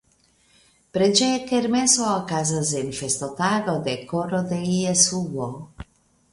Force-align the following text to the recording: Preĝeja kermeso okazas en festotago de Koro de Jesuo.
Preĝeja 0.97 1.35
kermeso 1.51 2.07
okazas 2.15 2.73
en 2.81 2.91
festotago 3.03 3.79
de 3.91 3.97
Koro 4.15 4.43
de 4.53 4.63
Jesuo. 4.73 5.55